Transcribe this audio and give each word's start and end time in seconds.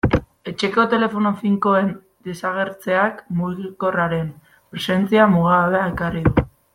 Etxeko 0.51 0.85
telefono 0.93 1.31
finkoen 1.41 1.91
desagertzeak 2.29 3.21
mugikorraren 3.41 4.27
presentzia 4.73 5.29
mugagabea 5.39 5.85
ekarri 5.95 6.25
du. 6.31 6.49